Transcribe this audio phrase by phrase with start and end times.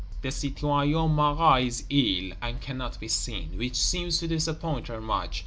[0.23, 5.39] The Citoyen Marat is ill, and cannot be seen; which seems to disappoint her much.